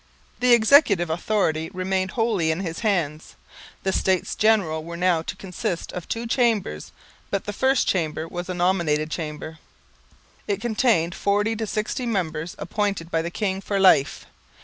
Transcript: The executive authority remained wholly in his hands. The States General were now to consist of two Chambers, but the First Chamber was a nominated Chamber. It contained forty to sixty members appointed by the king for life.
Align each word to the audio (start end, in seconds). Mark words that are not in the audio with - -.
The 0.39 0.53
executive 0.53 1.11
authority 1.11 1.69
remained 1.75 2.09
wholly 2.17 2.49
in 2.49 2.61
his 2.61 2.79
hands. 2.79 3.35
The 3.83 3.93
States 3.93 4.33
General 4.33 4.83
were 4.83 4.97
now 4.97 5.21
to 5.21 5.35
consist 5.35 5.93
of 5.93 6.07
two 6.09 6.25
Chambers, 6.25 6.91
but 7.29 7.45
the 7.45 7.53
First 7.53 7.87
Chamber 7.87 8.27
was 8.27 8.49
a 8.49 8.55
nominated 8.55 9.11
Chamber. 9.11 9.59
It 10.47 10.59
contained 10.59 11.13
forty 11.13 11.55
to 11.55 11.67
sixty 11.67 12.07
members 12.07 12.55
appointed 12.57 13.11
by 13.11 13.21
the 13.21 13.29
king 13.29 13.61
for 13.61 13.79
life. 13.79 14.25